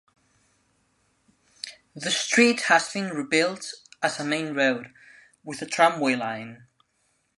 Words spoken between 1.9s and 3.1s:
The street has been